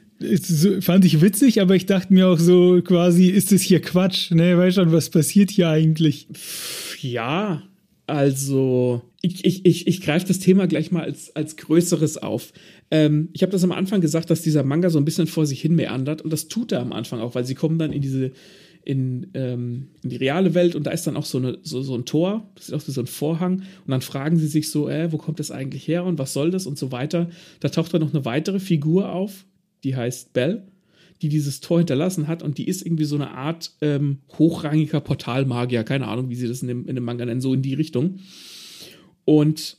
fand 0.81 1.05
ich 1.05 1.21
witzig, 1.21 1.61
aber 1.61 1.75
ich 1.75 1.85
dachte 1.85 2.13
mir 2.13 2.27
auch 2.27 2.39
so 2.39 2.81
quasi, 2.81 3.27
ist 3.27 3.53
das 3.53 3.61
hier 3.61 3.79
Quatsch? 3.81 4.31
Ne, 4.31 4.57
weißt 4.57 4.75
schon, 4.75 4.91
was 4.91 5.09
passiert 5.09 5.49
hier 5.49 5.69
eigentlich? 5.69 6.27
Ja, 6.99 7.63
also 8.05 9.01
ich, 9.21 9.45
ich, 9.45 9.65
ich, 9.65 9.87
ich 9.87 10.01
greife 10.01 10.27
das 10.27 10.39
Thema 10.39 10.67
gleich 10.67 10.91
mal 10.91 11.03
als, 11.03 11.35
als 11.35 11.55
Größeres 11.55 12.17
auf. 12.17 12.51
Ähm, 12.91 13.29
ich 13.33 13.43
habe 13.43 13.51
das 13.51 13.63
am 13.63 13.71
Anfang 13.71 14.01
gesagt, 14.01 14.29
dass 14.29 14.41
dieser 14.41 14.63
Manga 14.63 14.89
so 14.89 14.97
ein 14.97 15.05
bisschen 15.05 15.27
vor 15.27 15.45
sich 15.45 15.61
hin 15.61 15.75
meandert 15.75 16.21
und 16.21 16.33
das 16.33 16.47
tut 16.47 16.71
er 16.71 16.81
am 16.81 16.91
Anfang 16.91 17.19
auch, 17.19 17.35
weil 17.35 17.45
sie 17.45 17.55
kommen 17.55 17.79
dann 17.79 17.93
in 17.93 18.01
diese 18.01 18.31
in, 18.83 19.27
ähm, 19.33 19.89
in 20.03 20.09
die 20.09 20.15
reale 20.15 20.53
Welt 20.53 20.75
und 20.75 20.83
da 20.83 20.91
ist 20.91 21.05
dann 21.05 21.17
auch 21.17 21.25
so, 21.25 21.37
eine, 21.37 21.59
so, 21.63 21.81
so 21.81 21.95
ein 21.95 22.05
Tor, 22.05 22.49
das 22.55 22.69
ist 22.69 22.73
auch 22.73 22.81
so 22.81 23.01
ein 23.01 23.07
Vorhang 23.07 23.59
und 23.59 23.91
dann 23.91 24.01
fragen 24.01 24.37
sie 24.37 24.47
sich 24.47 24.69
so, 24.69 24.89
äh, 24.89 25.11
wo 25.11 25.17
kommt 25.17 25.39
das 25.39 25.51
eigentlich 25.51 25.87
her 25.87 26.05
und 26.05 26.17
was 26.17 26.33
soll 26.33 26.51
das 26.51 26.65
und 26.65 26.77
so 26.77 26.91
weiter. 26.91 27.29
Da 27.59 27.69
taucht 27.69 27.93
dann 27.93 28.01
noch 28.01 28.13
eine 28.13 28.25
weitere 28.25 28.59
Figur 28.59 29.11
auf, 29.11 29.45
die 29.83 29.95
heißt 29.95 30.33
Bell, 30.33 30.63
die 31.21 31.29
dieses 31.29 31.59
Tor 31.59 31.79
hinterlassen 31.79 32.27
hat 32.27 32.41
und 32.41 32.57
die 32.57 32.67
ist 32.67 32.85
irgendwie 32.85 33.05
so 33.05 33.15
eine 33.15 33.31
Art 33.31 33.71
ähm, 33.81 34.19
hochrangiger 34.37 35.01
Portalmagier, 35.01 35.83
keine 35.83 36.07
Ahnung, 36.07 36.29
wie 36.29 36.35
sie 36.35 36.47
das 36.47 36.61
in 36.61 36.67
dem, 36.67 36.87
in 36.87 36.95
dem 36.95 37.03
Manga 37.03 37.25
nennen, 37.25 37.41
so 37.41 37.53
in 37.53 37.61
die 37.61 37.73
Richtung. 37.73 38.19
Und 39.25 39.77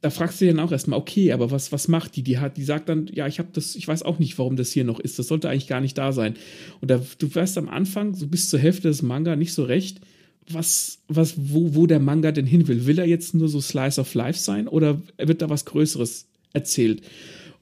da 0.00 0.10
fragst 0.10 0.40
du 0.40 0.44
dich 0.44 0.54
dann 0.54 0.64
auch 0.64 0.72
erstmal, 0.72 0.98
okay, 0.98 1.32
aber 1.32 1.50
was, 1.50 1.72
was 1.72 1.88
macht 1.88 2.16
die? 2.16 2.22
Die 2.22 2.38
hat, 2.38 2.56
die 2.56 2.64
sagt 2.64 2.88
dann, 2.88 3.06
ja, 3.12 3.26
ich 3.26 3.38
habe 3.38 3.50
das, 3.52 3.74
ich 3.76 3.86
weiß 3.86 4.02
auch 4.02 4.18
nicht, 4.18 4.38
warum 4.38 4.56
das 4.56 4.72
hier 4.72 4.84
noch 4.84 4.98
ist. 4.98 5.18
Das 5.18 5.28
sollte 5.28 5.48
eigentlich 5.48 5.66
gar 5.66 5.80
nicht 5.80 5.98
da 5.98 6.12
sein. 6.12 6.34
Und 6.80 6.90
da, 6.90 7.02
du 7.18 7.34
weißt 7.34 7.58
am 7.58 7.68
Anfang, 7.68 8.14
so 8.14 8.26
bis 8.26 8.48
zur 8.48 8.60
Hälfte 8.60 8.88
des 8.88 9.02
Manga 9.02 9.36
nicht 9.36 9.52
so 9.52 9.64
recht, 9.64 10.00
was, 10.48 11.00
was, 11.08 11.34
wo, 11.36 11.74
wo 11.74 11.86
der 11.86 12.00
Manga 12.00 12.32
denn 12.32 12.46
hin 12.46 12.66
will. 12.66 12.86
Will 12.86 12.98
er 12.98 13.06
jetzt 13.06 13.34
nur 13.34 13.48
so 13.48 13.60
Slice 13.60 14.00
of 14.00 14.14
Life 14.14 14.38
sein 14.38 14.68
oder 14.68 15.02
wird 15.18 15.42
da 15.42 15.50
was 15.50 15.66
Größeres 15.66 16.28
erzählt? 16.54 17.02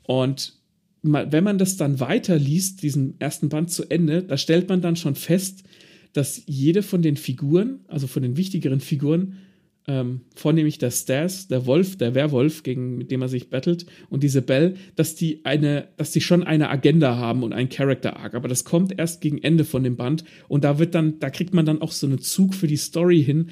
Und 0.04 0.54
wenn 1.02 1.44
man 1.44 1.58
das 1.58 1.76
dann 1.76 2.00
weiterliest, 2.00 2.82
diesen 2.82 3.20
ersten 3.20 3.48
Band 3.48 3.70
zu 3.70 3.88
Ende, 3.90 4.22
da 4.22 4.36
stellt 4.36 4.68
man 4.68 4.80
dann 4.80 4.96
schon 4.96 5.14
fest, 5.14 5.64
dass 6.12 6.42
jede 6.46 6.82
von 6.82 7.02
den 7.02 7.16
Figuren, 7.16 7.80
also 7.88 8.06
von 8.06 8.22
den 8.22 8.36
wichtigeren 8.36 8.80
Figuren, 8.80 9.36
ähm, 9.88 10.20
vornehmlich 10.36 10.76
der 10.78 10.90
Stas, 10.90 11.48
der 11.48 11.64
Wolf, 11.66 11.96
der 11.96 12.14
Werwolf, 12.14 12.62
gegen 12.62 12.98
mit 12.98 13.10
dem 13.10 13.22
er 13.22 13.28
sich 13.28 13.48
battelt, 13.48 13.86
und 14.10 14.22
diese 14.22 14.42
Belle, 14.42 14.74
dass 14.94 15.14
die 15.14 15.44
eine, 15.44 15.88
dass 15.96 16.12
die 16.12 16.20
schon 16.20 16.44
eine 16.44 16.68
Agenda 16.68 17.16
haben 17.16 17.42
und 17.42 17.54
einen 17.54 17.70
Character 17.70 18.18
Arc. 18.18 18.34
Aber 18.34 18.48
das 18.48 18.64
kommt 18.64 18.96
erst 18.98 19.22
gegen 19.22 19.38
Ende 19.38 19.64
von 19.64 19.82
dem 19.82 19.96
Band 19.96 20.24
und 20.46 20.62
da 20.62 20.78
wird 20.78 20.94
dann, 20.94 21.18
da 21.18 21.30
kriegt 21.30 21.54
man 21.54 21.64
dann 21.64 21.80
auch 21.80 21.92
so 21.92 22.06
einen 22.06 22.20
Zug 22.20 22.54
für 22.54 22.66
die 22.66 22.76
Story 22.76 23.24
hin, 23.24 23.48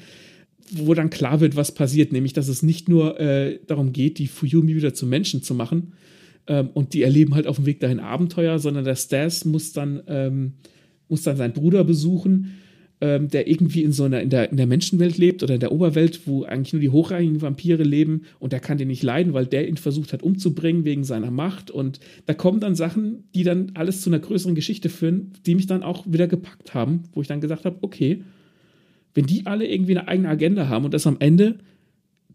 wo 0.71 0.93
dann 0.93 1.09
klar 1.09 1.39
wird, 1.39 1.55
was 1.55 1.73
passiert, 1.73 2.11
nämlich 2.11 2.33
dass 2.33 2.47
es 2.47 2.61
nicht 2.61 2.87
nur 2.87 3.19
äh, 3.19 3.59
darum 3.65 3.91
geht, 3.91 4.19
die 4.19 4.27
Fuyumi 4.27 4.75
wieder 4.75 4.93
zu 4.93 5.07
Menschen 5.07 5.41
zu 5.41 5.55
machen 5.55 5.93
ähm, 6.45 6.69
und 6.73 6.93
die 6.93 7.01
erleben 7.01 7.33
halt 7.33 7.47
auf 7.47 7.55
dem 7.55 7.65
Weg 7.65 7.79
dahin 7.79 7.99
Abenteuer, 7.99 8.59
sondern 8.59 8.85
der 8.85 8.95
Stas 8.95 9.43
muss 9.43 9.73
dann 9.73 10.03
ähm, 10.07 10.53
muss 11.09 11.23
dann 11.23 11.37
seinen 11.37 11.53
Bruder 11.53 11.83
besuchen 11.83 12.57
ähm, 12.99 13.27
der 13.27 13.47
irgendwie 13.47 13.83
in 13.83 13.91
so 13.91 14.05
einer, 14.05 14.21
in 14.21 14.29
der, 14.29 14.49
in 14.49 14.57
der 14.57 14.65
Menschenwelt 14.65 15.17
lebt 15.17 15.43
oder 15.43 15.53
in 15.53 15.59
der 15.59 15.71
Oberwelt, 15.71 16.21
wo 16.25 16.43
eigentlich 16.43 16.73
nur 16.73 16.81
die 16.81 16.89
hochrangigen 16.89 17.41
Vampire 17.41 17.83
leben 17.83 18.23
und 18.39 18.53
der 18.53 18.59
kann 18.59 18.77
den 18.77 18.87
nicht 18.87 19.03
leiden, 19.03 19.33
weil 19.33 19.45
der 19.45 19.67
ihn 19.67 19.77
versucht 19.77 20.13
hat 20.13 20.23
umzubringen 20.23 20.83
wegen 20.83 21.03
seiner 21.03 21.29
Macht 21.29 21.69
und 21.69 21.99
da 22.25 22.33
kommen 22.33 22.59
dann 22.59 22.75
Sachen, 22.75 23.25
die 23.35 23.43
dann 23.43 23.71
alles 23.75 24.01
zu 24.01 24.09
einer 24.09 24.19
größeren 24.19 24.55
Geschichte 24.55 24.89
führen, 24.89 25.33
die 25.45 25.55
mich 25.55 25.67
dann 25.67 25.83
auch 25.83 26.05
wieder 26.07 26.27
gepackt 26.27 26.73
haben, 26.73 27.03
wo 27.13 27.21
ich 27.21 27.27
dann 27.27 27.41
gesagt 27.41 27.65
habe, 27.65 27.77
okay, 27.81 28.23
wenn 29.13 29.25
die 29.25 29.45
alle 29.45 29.67
irgendwie 29.67 29.97
eine 29.97 30.07
eigene 30.07 30.29
Agenda 30.29 30.67
haben 30.67 30.85
und 30.85 30.93
das 30.93 31.07
am 31.07 31.17
Ende 31.19 31.59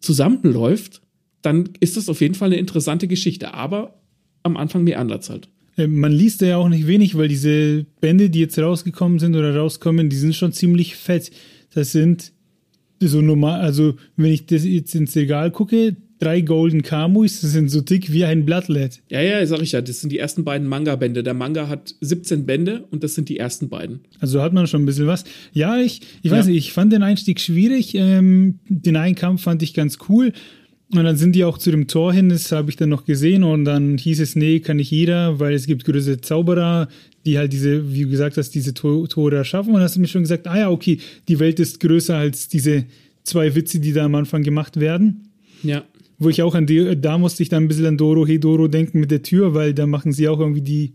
zusammenläuft, 0.01 1.03
dann 1.43 1.71
ist 1.81 1.97
das 1.97 2.09
auf 2.09 2.21
jeden 2.21 2.35
Fall 2.35 2.51
eine 2.51 2.57
interessante 2.57 3.09
Geschichte, 3.09 3.55
aber 3.55 4.01
am 4.43 4.57
Anfang 4.57 4.85
mehr 4.85 4.99
anders 4.99 5.29
halt. 5.29 5.49
Äh, 5.77 5.87
man 5.87 6.13
liest 6.13 6.41
ja 6.43 6.57
auch 6.57 6.69
nicht 6.69 6.87
wenig, 6.87 7.17
weil 7.17 7.29
diese 7.29 7.87
Bände, 8.01 8.31
die 8.31 8.41
jetzt 8.41 8.59
rausgekommen 8.59 9.19
sind 9.19 9.37
oder 9.37 9.57
rauskommen, 9.57 10.09
die 10.09 10.17
sind 10.17 10.35
schon 10.35 10.53
ziemlich 10.53 10.97
fett. 10.97 11.31
Das 11.75 11.93
sind 11.93 12.33
so 13.01 13.21
normal, 13.21 13.61
also 13.61 13.97
wenn 14.17 14.33
ich 14.33 14.47
das 14.47 14.65
jetzt 14.65 14.95
ins 14.95 15.17
Regal 15.17 15.51
gucke, 15.51 15.97
drei 16.23 16.41
Golden 16.41 16.83
Kamuis, 16.83 17.41
das 17.41 17.51
sind 17.51 17.69
so 17.69 17.81
dick 17.81 18.13
wie 18.13 18.25
ein 18.25 18.45
Blattlet. 18.45 19.01
Ja, 19.11 19.21
ja, 19.21 19.45
sag 19.45 19.61
ich 19.61 19.73
ja, 19.73 19.81
das 19.81 20.01
sind 20.01 20.13
die 20.13 20.19
ersten 20.19 20.45
beiden 20.45 20.69
Manga-Bände. 20.69 21.25
Der 21.25 21.35
Manga 21.35 21.67
hat 21.67 21.97
17 22.01 22.47
Bände 22.47 22.85
und 22.93 23.03
das 23.03 23.17
sind 23.17 23.29
die 23.29 23.39
ersten 23.39 23.69
beiden. 23.69 24.01
Also 24.21 24.41
hat 24.41 24.53
man 24.53 24.69
schon 24.69 24.83
ein 24.83 24.87
bisschen 24.87 25.09
was. 25.09 25.25
Ja, 25.53 25.79
ich, 25.79 26.01
ich 26.23 26.31
weiß 26.31 26.47
ja. 26.47 26.53
nicht, 26.53 26.67
ich 26.67 26.73
fand 26.73 26.93
den 26.93 27.03
Einstieg 27.03 27.41
schwierig. 27.41 27.97
Ähm, 27.97 28.61
den 28.69 28.95
einen 28.95 29.17
Kampf 29.17 29.43
fand 29.43 29.65
ich 29.65 29.75
ganz 29.75 29.99
cool. 30.09 30.33
Und 30.95 31.05
dann 31.05 31.17
sind 31.17 31.35
die 31.35 31.45
auch 31.45 31.57
zu 31.57 31.71
dem 31.71 31.89
Tor 31.89 32.13
hin, 32.13 32.29
das 32.29 32.53
habe 32.53 32.69
ich 32.69 32.77
dann 32.77 32.91
noch 32.91 33.07
gesehen 33.07 33.45
und 33.45 33.65
dann 33.65 33.97
hieß 33.97 34.21
es, 34.21 34.37
nee, 34.37 34.61
kann 34.61 34.77
nicht 34.77 34.91
jeder, 34.91 35.41
weil 35.41 35.55
es 35.55 35.67
gibt 35.67 35.87
größere 35.87 36.21
Zauberer, 36.21 36.89
die 37.25 37.39
halt 37.39 37.55
diese, 37.55 37.95
wie 37.95 38.03
du 38.03 38.11
gesagt 38.11 38.37
hast, 38.37 38.51
diese 38.51 38.75
Tore 38.75 39.37
erschaffen. 39.37 39.71
Und 39.71 39.77
dann 39.77 39.85
hast 39.85 39.97
du 39.97 40.01
mir 40.01 40.09
schon 40.09 40.23
gesagt, 40.23 40.47
ah 40.47 40.59
ja, 40.59 40.71
okay, 40.71 40.99
die 41.29 41.39
Welt 41.39 41.59
ist 41.61 41.81
größer 41.81 42.15
als 42.15 42.49
diese 42.49 42.85
zwei 43.25 43.55
Witze, 43.55 43.81
die 43.81 43.95
da 43.95 44.05
am 44.05 44.15
Anfang 44.15 44.43
gemacht 44.43 44.79
werden. 44.81 45.29
Ja. 45.63 45.83
Wo 46.19 46.29
ich 46.29 46.43
auch 46.43 46.55
an 46.55 46.67
die, 46.67 47.01
da 47.01 47.17
musste 47.17 47.43
ich 47.43 47.49
dann 47.49 47.65
ein 47.65 47.69
bisschen 47.69 47.87
an 47.87 47.97
Doro 47.97 48.27
Hedoro 48.27 48.69
denken 48.69 49.01
mit 49.01 49.11
der 49.11 49.23
Tür, 49.23 49.55
weil 49.55 49.73
da 49.73 49.87
machen 49.87 50.13
sie 50.13 50.29
auch 50.29 50.41
irgendwie 50.41 50.61
die, 50.61 50.93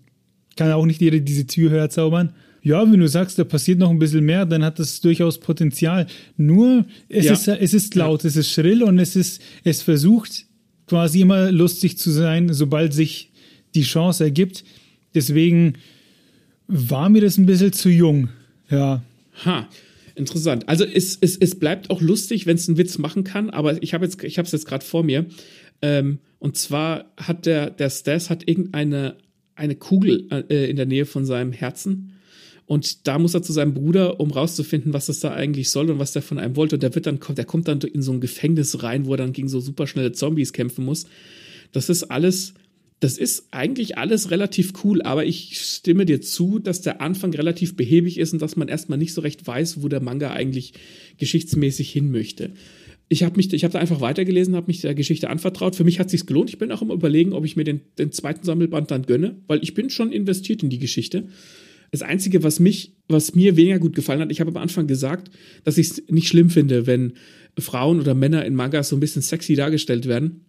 kann 0.55 0.71
auch 0.73 0.85
nicht 0.85 1.01
jeder 1.01 1.19
diese 1.19 1.47
Tür 1.47 1.71
herzaubern 1.71 2.33
ja, 2.61 2.91
wenn 2.91 2.99
du 2.99 3.07
sagst, 3.07 3.39
da 3.39 3.43
passiert 3.43 3.79
noch 3.79 3.89
ein 3.89 3.99
bisschen 3.99 4.25
mehr, 4.25 4.45
dann 4.45 4.63
hat 4.63 4.79
das 4.79 5.01
durchaus 5.01 5.39
Potenzial. 5.39 6.07
Nur, 6.35 6.85
es, 7.09 7.25
ja. 7.25 7.33
ist, 7.33 7.47
es 7.47 7.73
ist 7.73 7.95
laut, 7.95 8.25
es 8.25 8.35
ist 8.35 8.51
schrill 8.51 8.83
und 8.83 8.99
es 8.99 9.15
ist, 9.15 9.41
es 9.63 9.81
versucht 9.81 10.45
quasi 10.87 11.21
immer 11.21 11.51
lustig 11.51 11.97
zu 11.97 12.11
sein, 12.11 12.53
sobald 12.53 12.93
sich 12.93 13.31
die 13.75 13.83
Chance 13.83 14.23
ergibt. 14.23 14.63
Deswegen 15.13 15.73
war 16.67 17.09
mir 17.09 17.21
das 17.21 17.37
ein 17.37 17.45
bisschen 17.45 17.73
zu 17.73 17.89
jung. 17.89 18.29
Ja. 18.69 19.03
Ha. 19.45 19.67
Interessant. 20.15 20.67
Also 20.67 20.83
es, 20.83 21.17
es, 21.21 21.37
es 21.37 21.59
bleibt 21.59 21.91
auch 21.91 22.01
lustig, 22.01 22.47
wenn 22.47 22.57
es 22.57 22.67
einen 22.67 22.77
Witz 22.77 22.97
machen 22.97 23.23
kann, 23.23 23.51
aber 23.51 23.81
ich 23.83 23.93
habe 23.93 24.03
jetzt, 24.03 24.23
ich 24.23 24.39
habe 24.39 24.47
es 24.47 24.51
jetzt 24.51 24.65
gerade 24.65 24.83
vor 24.83 25.03
mir. 25.03 25.27
Ähm, 25.83 26.19
und 26.39 26.57
zwar 26.57 27.11
hat 27.17 27.45
der, 27.45 27.69
der 27.69 27.91
Stas 27.91 28.31
hat 28.31 28.47
irgendeine 28.47 29.15
eine 29.55 29.75
Kugel 29.75 30.27
äh, 30.31 30.69
in 30.69 30.75
der 30.75 30.85
Nähe 30.85 31.05
von 31.05 31.25
seinem 31.25 31.51
Herzen 31.51 32.13
und 32.67 33.07
da 33.07 33.17
muss 33.17 33.33
er 33.33 33.41
zu 33.41 33.53
seinem 33.53 33.74
Bruder, 33.74 34.19
um 34.19 34.29
rauszufinden, 34.29 34.91
was 34.91 35.05
das 35.05 35.21
da 35.21 35.33
eigentlich 35.33 35.69
soll 35.69 35.89
und 35.89 36.00
was 36.00 36.12
der 36.12 36.21
von 36.21 36.38
einem 36.38 36.57
wollte. 36.57 36.75
Und 36.75 36.83
der 36.83 36.93
wird 36.93 37.05
dann, 37.05 37.19
der 37.29 37.45
kommt 37.45 37.69
dann 37.69 37.79
in 37.79 38.01
so 38.01 38.12
ein 38.12 38.19
Gefängnis 38.19 38.83
rein, 38.83 39.05
wo 39.05 39.13
er 39.13 39.17
dann 39.17 39.31
gegen 39.31 39.47
so 39.47 39.62
superschnelle 39.62 40.12
Zombies 40.12 40.51
kämpfen 40.51 40.83
muss. 40.83 41.05
Das 41.71 41.88
ist 41.88 42.03
alles, 42.03 42.55
das 43.00 43.17
ist 43.17 43.47
eigentlich 43.51 43.97
alles 43.97 44.31
relativ 44.31 44.74
cool, 44.83 45.01
aber 45.01 45.25
ich 45.25 45.57
stimme 45.57 46.05
dir 46.05 46.19
zu, 46.19 46.59
dass 46.59 46.81
der 46.81 47.00
Anfang 47.00 47.33
relativ 47.33 47.77
behäbig 47.77 48.17
ist 48.17 48.33
und 48.33 48.41
dass 48.41 48.57
man 48.57 48.67
erstmal 48.67 48.97
nicht 48.97 49.13
so 49.13 49.21
recht 49.21 49.47
weiß, 49.47 49.81
wo 49.81 49.88
der 49.88 50.01
Manga 50.01 50.31
eigentlich 50.31 50.74
geschichtsmäßig 51.19 51.89
hin 51.89 52.12
möchte. 52.12 52.51
Ich 53.07 53.24
habe 53.24 53.38
mich, 53.38 53.53
ich 53.53 53.63
habe 53.63 53.71
da 53.71 53.79
einfach 53.79 54.01
weitergelesen, 54.01 54.57
habe 54.57 54.67
mich 54.67 54.81
der 54.81 54.93
Geschichte 54.93 55.29
anvertraut. 55.29 55.77
Für 55.77 55.86
mich 55.86 56.01
hat 56.01 56.09
sich's 56.09 56.25
gelohnt. 56.25 56.50
Ich 56.50 56.57
bin 56.57 56.74
auch 56.74 56.81
im 56.81 56.91
Überlegen, 56.91 57.31
ob 57.31 57.45
ich 57.45 57.55
mir 57.55 57.63
den, 57.63 57.79
den 57.97 58.12
zweiten 58.12 58.43
Sammelband 58.45 58.91
dann 58.91 59.05
gönne, 59.05 59.38
weil 59.47 59.63
ich 59.63 59.74
bin 59.74 59.89
schon 59.89 60.12
investiert 60.12 60.63
in 60.63 60.69
die 60.69 60.79
Geschichte. 60.79 61.29
Das 61.91 62.01
Einzige, 62.01 62.44
was 62.44 62.60
mich, 62.60 62.94
was 63.08 63.36
mir 63.36 63.56
weniger 63.56 63.79
gut 63.79 63.96
gefallen 63.96 64.20
hat, 64.20 64.32
ich 64.32 64.39
habe 64.39 64.51
am 64.51 64.58
Anfang 64.58 64.88
gesagt, 64.88 65.32
dass 65.63 65.77
ich 65.77 65.91
es 65.91 66.03
nicht 66.10 66.27
schlimm 66.27 66.50
finde, 66.50 66.88
wenn 66.88 67.13
Frauen 67.58 68.00
oder 68.00 68.13
Männer 68.13 68.46
in 68.46 68.56
Mangas 68.56 68.89
so 68.89 68.96
ein 68.96 69.00
bisschen 69.00 69.22
sexy 69.22 69.56
dargestellt 69.56 70.08
werden. 70.08 70.41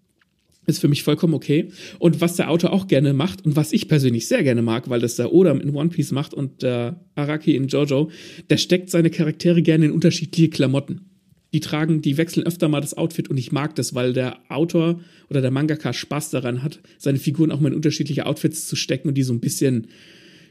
Ist 0.66 0.80
für 0.80 0.88
mich 0.88 1.02
vollkommen 1.02 1.32
okay. 1.32 1.70
Und 1.98 2.20
was 2.20 2.36
der 2.36 2.50
Autor 2.50 2.74
auch 2.74 2.88
gerne 2.88 3.14
macht 3.14 3.46
und 3.46 3.56
was 3.56 3.72
ich 3.72 3.88
persönlich 3.88 4.28
sehr 4.28 4.42
gerne 4.42 4.60
mag, 4.60 4.90
weil 4.90 5.00
das 5.00 5.16
der 5.16 5.32
Odam 5.32 5.62
in 5.62 5.74
One 5.74 5.88
Piece 5.88 6.12
macht 6.12 6.34
und 6.34 6.62
der 6.62 7.00
Araki 7.14 7.56
in 7.56 7.68
Jojo, 7.68 8.10
der 8.50 8.58
steckt 8.58 8.90
seine 8.90 9.08
Charaktere 9.08 9.62
gerne 9.62 9.86
in 9.86 9.92
unterschiedliche 9.92 10.50
Klamotten. 10.50 11.06
Die 11.54 11.60
tragen, 11.60 12.02
die 12.02 12.18
wechseln 12.18 12.46
öfter 12.46 12.68
mal 12.68 12.82
das 12.82 12.94
Outfit 12.94 13.30
und 13.30 13.38
ich 13.38 13.50
mag 13.50 13.74
das, 13.76 13.94
weil 13.94 14.12
der 14.12 14.38
Autor 14.50 15.00
oder 15.30 15.40
der 15.40 15.50
Mangaka 15.50 15.94
Spaß 15.94 16.28
daran 16.28 16.62
hat, 16.62 16.80
seine 16.98 17.18
Figuren 17.18 17.50
auch 17.50 17.60
mal 17.60 17.68
in 17.68 17.74
unterschiedliche 17.74 18.26
Outfits 18.26 18.66
zu 18.66 18.76
stecken 18.76 19.08
und 19.08 19.14
die 19.14 19.22
so 19.22 19.32
ein 19.32 19.40
bisschen 19.40 19.86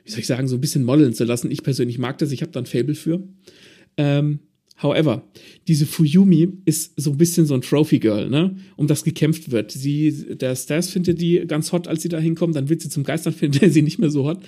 wie 0.07 0.11
soll 0.11 0.21
ich 0.21 0.27
sagen, 0.27 0.47
so 0.47 0.55
ein 0.55 0.61
bisschen 0.61 0.85
modeln 0.85 1.13
zu 1.13 1.25
lassen. 1.25 1.51
Ich 1.51 1.63
persönlich 1.63 1.99
mag 1.99 2.17
das, 2.17 2.31
ich 2.31 2.41
habe 2.41 2.51
da 2.53 2.61
ein 2.61 2.65
Fable 2.65 2.95
für. 2.95 3.21
Ähm, 3.97 4.39
however, 4.81 5.27
diese 5.67 5.85
Fuyumi 5.85 6.47
ist 6.63 6.93
so 6.95 7.11
ein 7.11 7.17
bisschen 7.17 7.45
so 7.45 7.53
ein 7.53 7.61
Trophy 7.61 7.99
Girl, 7.99 8.29
ne? 8.29 8.55
Um 8.77 8.87
das 8.87 9.03
gekämpft 9.03 9.51
wird. 9.51 9.71
Sie, 9.71 10.37
der 10.37 10.55
Stas 10.55 10.89
findet 10.89 11.19
die 11.19 11.43
ganz 11.45 11.73
hot, 11.73 11.89
als 11.89 12.03
sie 12.03 12.09
da 12.09 12.19
hinkommt, 12.19 12.55
dann 12.55 12.69
wird 12.69 12.81
sie 12.81 12.89
zum 12.89 13.03
Geistern, 13.03 13.33
findet 13.33 13.61
er 13.63 13.69
sie 13.69 13.81
nicht 13.81 13.99
mehr 13.99 14.09
so 14.09 14.23
hot. 14.23 14.39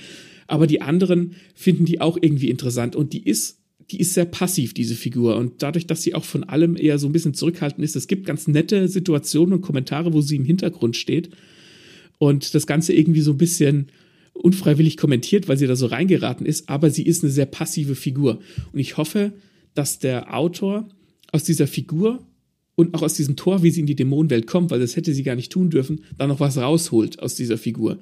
Aber 0.48 0.66
die 0.66 0.80
anderen 0.80 1.36
finden 1.56 1.84
die 1.84 2.00
auch 2.00 2.18
irgendwie 2.20 2.50
interessant 2.50 2.96
und 2.96 3.12
die 3.12 3.24
ist 3.24 3.58
die 3.92 4.00
ist 4.00 4.14
sehr 4.14 4.26
passiv, 4.26 4.76
diese 4.76 4.94
Figur. 4.94 5.36
Und 5.36 5.64
dadurch, 5.64 5.88
dass 5.88 6.04
sie 6.04 6.14
auch 6.14 6.24
von 6.24 6.44
allem 6.44 6.78
eher 6.78 7.00
so 7.00 7.08
ein 7.08 7.12
bisschen 7.12 7.34
zurückhaltend 7.34 7.84
ist, 7.84 7.96
es 7.96 8.06
gibt 8.06 8.28
ganz 8.28 8.48
nette 8.48 8.88
Situationen 8.88 9.56
und 9.56 9.62
Kommentare, 9.62 10.14
wo 10.14 10.22
sie 10.22 10.36
im 10.36 10.46
Hintergrund 10.46 10.96
steht. 10.96 11.32
Und 12.20 12.54
das 12.54 12.68
Ganze 12.68 12.94
irgendwie 12.94 13.22
so 13.22 13.32
ein 13.32 13.40
bisschen 13.40 13.88
unfreiwillig 14.42 14.98
kommentiert, 14.98 15.48
weil 15.48 15.58
sie 15.58 15.68
da 15.68 15.76
so 15.76 15.88
reingeraten 15.88 16.46
ist, 16.46 16.70
aber 16.70 16.90
sie 16.90 17.04
ist 17.04 17.24
eine 17.24 17.32
sehr 17.32 17.46
passive 17.46 17.96
Figur. 17.96 18.40
Und 18.72 18.80
ich 18.80 18.98
hoffe, 18.98 19.34
dass 19.74 20.00
der 20.00 20.36
Autor 20.36 20.88
aus 21.32 21.44
dieser 21.44 21.68
Figur 21.68 22.26
und 22.76 22.96
auch 22.96 23.02
aus 23.02 23.14
diesem 23.14 23.36
Tor, 23.36 23.62
wie 23.62 23.72
sie 23.72 23.82
in 23.82 23.86
die 23.86 23.96
Dämonenwelt 23.96 24.48
kommt, 24.48 24.72
weil 24.72 24.80
das 24.80 24.96
hätte 24.96 25.14
sie 25.14 25.24
gar 25.24 25.36
nicht 25.36 25.52
tun 25.52 25.70
dürfen, 25.70 26.06
da 26.18 26.28
noch 26.28 26.40
was 26.40 26.58
rausholt 26.58 27.20
aus 27.20 27.36
dieser 27.36 27.58
Figur. 27.58 28.00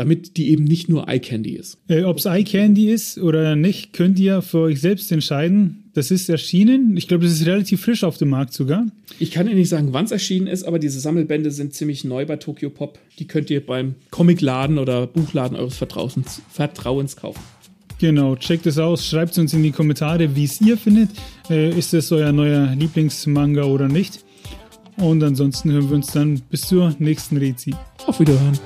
Damit 0.00 0.38
die 0.38 0.48
eben 0.48 0.64
nicht 0.64 0.88
nur 0.88 1.08
Eye 1.08 1.20
Candy 1.20 1.50
ist. 1.50 1.76
Äh, 1.86 2.04
Ob 2.04 2.16
es 2.16 2.24
Eye 2.24 2.42
Candy 2.42 2.90
ist 2.90 3.18
oder 3.18 3.54
nicht, 3.54 3.92
könnt 3.92 4.18
ihr 4.18 4.40
für 4.40 4.60
euch 4.60 4.80
selbst 4.80 5.12
entscheiden. 5.12 5.90
Das 5.92 6.10
ist 6.10 6.30
erschienen. 6.30 6.96
Ich 6.96 7.06
glaube, 7.06 7.24
das 7.24 7.34
ist 7.34 7.44
relativ 7.44 7.82
frisch 7.82 8.02
auf 8.02 8.16
dem 8.16 8.30
Markt 8.30 8.54
sogar. 8.54 8.86
Ich 9.18 9.30
kann 9.30 9.46
Ihnen 9.46 9.58
nicht 9.58 9.68
sagen, 9.68 9.88
wann 9.92 10.06
es 10.06 10.10
erschienen 10.10 10.46
ist, 10.46 10.64
aber 10.64 10.78
diese 10.78 11.00
Sammelbände 11.00 11.50
sind 11.50 11.74
ziemlich 11.74 12.02
neu 12.04 12.24
bei 12.24 12.36
Tokyo 12.36 12.70
Pop. 12.70 12.98
Die 13.18 13.26
könnt 13.26 13.50
ihr 13.50 13.60
beim 13.60 13.94
Comicladen 14.10 14.78
oder 14.78 15.06
Buchladen 15.06 15.54
eures 15.54 15.76
Vertrauens, 15.76 16.40
Vertrauens 16.50 17.16
kaufen. 17.16 17.42
Genau, 17.98 18.36
checkt 18.36 18.64
es 18.64 18.78
aus, 18.78 19.06
schreibt 19.06 19.32
es 19.32 19.38
uns 19.38 19.52
in 19.52 19.62
die 19.62 19.72
Kommentare, 19.72 20.34
wie 20.34 20.44
es 20.44 20.62
ihr 20.62 20.78
findet. 20.78 21.10
Äh, 21.50 21.78
ist 21.78 21.92
es 21.92 22.10
euer 22.10 22.32
neuer 22.32 22.74
Lieblingsmanga 22.74 23.64
oder 23.64 23.86
nicht? 23.86 24.24
Und 24.96 25.22
ansonsten 25.22 25.70
hören 25.70 25.90
wir 25.90 25.96
uns 25.96 26.06
dann 26.06 26.40
bis 26.48 26.62
zur 26.62 26.96
nächsten 26.98 27.36
Rezi. 27.36 27.74
Auf 28.06 28.18
Wiederhören. 28.18 28.58